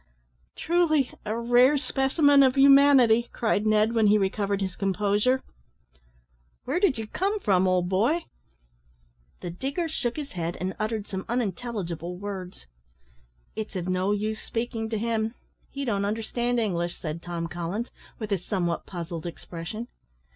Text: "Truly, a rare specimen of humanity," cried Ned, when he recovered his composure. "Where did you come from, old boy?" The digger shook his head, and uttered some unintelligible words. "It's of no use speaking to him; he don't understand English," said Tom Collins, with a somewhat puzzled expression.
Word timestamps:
"Truly, 0.55 1.11
a 1.25 1.37
rare 1.37 1.77
specimen 1.77 2.41
of 2.41 2.55
humanity," 2.55 3.29
cried 3.33 3.67
Ned, 3.67 3.93
when 3.93 4.07
he 4.07 4.17
recovered 4.17 4.59
his 4.59 4.75
composure. 4.75 5.43
"Where 6.63 6.79
did 6.79 6.97
you 6.97 7.05
come 7.05 7.39
from, 7.39 7.67
old 7.67 7.87
boy?" 7.87 8.25
The 9.41 9.51
digger 9.51 9.87
shook 9.87 10.15
his 10.17 10.31
head, 10.31 10.57
and 10.59 10.75
uttered 10.79 11.05
some 11.07 11.23
unintelligible 11.29 12.17
words. 12.17 12.65
"It's 13.55 13.75
of 13.75 13.87
no 13.87 14.11
use 14.11 14.41
speaking 14.41 14.89
to 14.89 14.97
him; 14.97 15.35
he 15.69 15.85
don't 15.85 16.03
understand 16.03 16.59
English," 16.59 16.97
said 16.97 17.21
Tom 17.21 17.45
Collins, 17.45 17.91
with 18.17 18.31
a 18.31 18.39
somewhat 18.39 18.87
puzzled 18.87 19.27
expression. 19.27 19.87